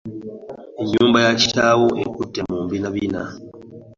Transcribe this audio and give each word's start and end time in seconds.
Ennyumba 0.81 1.17
ya 1.25 1.33
kitaawo 1.39 1.87
ekutte 2.03 2.41
mu 2.49 2.57
mbinabina. 2.65 3.21